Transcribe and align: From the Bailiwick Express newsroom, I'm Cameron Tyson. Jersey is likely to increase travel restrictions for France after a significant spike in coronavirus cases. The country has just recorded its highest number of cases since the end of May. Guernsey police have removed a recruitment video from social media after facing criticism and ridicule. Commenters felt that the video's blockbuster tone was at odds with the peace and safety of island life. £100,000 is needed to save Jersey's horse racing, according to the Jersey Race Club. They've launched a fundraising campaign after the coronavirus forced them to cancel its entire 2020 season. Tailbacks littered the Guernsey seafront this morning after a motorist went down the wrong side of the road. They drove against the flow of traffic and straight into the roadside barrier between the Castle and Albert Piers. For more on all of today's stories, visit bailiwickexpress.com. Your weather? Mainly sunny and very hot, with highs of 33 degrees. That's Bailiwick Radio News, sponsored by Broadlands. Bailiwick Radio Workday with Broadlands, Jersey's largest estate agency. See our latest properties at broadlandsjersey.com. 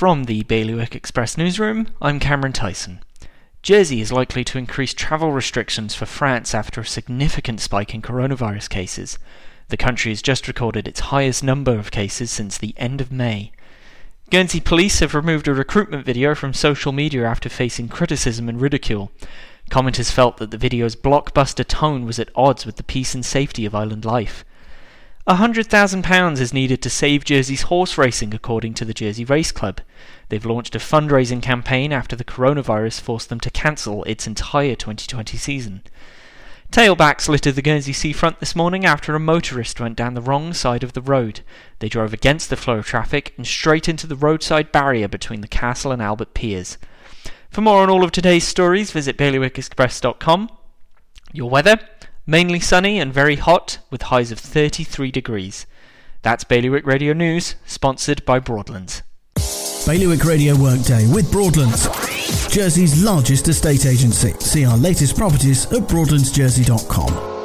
From 0.00 0.24
the 0.24 0.44
Bailiwick 0.44 0.96
Express 0.96 1.36
newsroom, 1.36 1.88
I'm 2.00 2.20
Cameron 2.20 2.54
Tyson. 2.54 3.00
Jersey 3.60 4.00
is 4.00 4.10
likely 4.10 4.42
to 4.44 4.56
increase 4.56 4.94
travel 4.94 5.30
restrictions 5.30 5.94
for 5.94 6.06
France 6.06 6.54
after 6.54 6.80
a 6.80 6.86
significant 6.86 7.60
spike 7.60 7.94
in 7.94 8.00
coronavirus 8.00 8.70
cases. 8.70 9.18
The 9.68 9.76
country 9.76 10.10
has 10.10 10.22
just 10.22 10.48
recorded 10.48 10.88
its 10.88 11.00
highest 11.12 11.44
number 11.44 11.78
of 11.78 11.90
cases 11.90 12.30
since 12.30 12.56
the 12.56 12.72
end 12.78 13.02
of 13.02 13.12
May. 13.12 13.52
Guernsey 14.30 14.60
police 14.60 15.00
have 15.00 15.14
removed 15.14 15.46
a 15.46 15.52
recruitment 15.52 16.06
video 16.06 16.34
from 16.34 16.54
social 16.54 16.92
media 16.92 17.26
after 17.26 17.50
facing 17.50 17.90
criticism 17.90 18.48
and 18.48 18.58
ridicule. 18.58 19.12
Commenters 19.70 20.10
felt 20.10 20.38
that 20.38 20.50
the 20.50 20.56
video's 20.56 20.96
blockbuster 20.96 21.68
tone 21.68 22.06
was 22.06 22.18
at 22.18 22.30
odds 22.34 22.64
with 22.64 22.76
the 22.76 22.82
peace 22.82 23.14
and 23.14 23.22
safety 23.22 23.66
of 23.66 23.74
island 23.74 24.06
life. 24.06 24.46
£100,000 25.28 26.40
is 26.40 26.52
needed 26.52 26.80
to 26.82 26.90
save 26.90 27.24
Jersey's 27.24 27.62
horse 27.62 27.98
racing, 27.98 28.32
according 28.34 28.74
to 28.74 28.84
the 28.84 28.94
Jersey 28.94 29.24
Race 29.24 29.52
Club. 29.52 29.80
They've 30.28 30.46
launched 30.46 30.74
a 30.74 30.78
fundraising 30.78 31.42
campaign 31.42 31.92
after 31.92 32.16
the 32.16 32.24
coronavirus 32.24 33.00
forced 33.00 33.28
them 33.28 33.40
to 33.40 33.50
cancel 33.50 34.02
its 34.04 34.26
entire 34.26 34.74
2020 34.74 35.36
season. 35.36 35.82
Tailbacks 36.72 37.28
littered 37.28 37.56
the 37.56 37.62
Guernsey 37.62 37.92
seafront 37.92 38.40
this 38.40 38.56
morning 38.56 38.86
after 38.86 39.14
a 39.14 39.20
motorist 39.20 39.80
went 39.80 39.96
down 39.96 40.14
the 40.14 40.20
wrong 40.22 40.54
side 40.54 40.82
of 40.82 40.94
the 40.94 41.02
road. 41.02 41.40
They 41.80 41.88
drove 41.88 42.14
against 42.14 42.48
the 42.48 42.56
flow 42.56 42.78
of 42.78 42.86
traffic 42.86 43.34
and 43.36 43.46
straight 43.46 43.88
into 43.88 44.06
the 44.06 44.16
roadside 44.16 44.72
barrier 44.72 45.08
between 45.08 45.42
the 45.42 45.48
Castle 45.48 45.92
and 45.92 46.00
Albert 46.00 46.32
Piers. 46.32 46.78
For 47.50 47.60
more 47.60 47.82
on 47.82 47.90
all 47.90 48.04
of 48.04 48.12
today's 48.12 48.46
stories, 48.46 48.92
visit 48.92 49.18
bailiwickexpress.com. 49.18 50.48
Your 51.32 51.50
weather? 51.50 51.78
Mainly 52.30 52.60
sunny 52.60 53.00
and 53.00 53.12
very 53.12 53.34
hot, 53.34 53.78
with 53.90 54.02
highs 54.02 54.30
of 54.30 54.38
33 54.38 55.10
degrees. 55.10 55.66
That's 56.22 56.44
Bailiwick 56.44 56.86
Radio 56.86 57.12
News, 57.12 57.56
sponsored 57.66 58.24
by 58.24 58.38
Broadlands. 58.38 59.02
Bailiwick 59.84 60.22
Radio 60.24 60.54
Workday 60.56 61.12
with 61.12 61.32
Broadlands, 61.32 61.88
Jersey's 62.46 63.02
largest 63.02 63.48
estate 63.48 63.84
agency. 63.84 64.32
See 64.34 64.64
our 64.64 64.76
latest 64.76 65.16
properties 65.16 65.66
at 65.72 65.88
broadlandsjersey.com. 65.88 67.39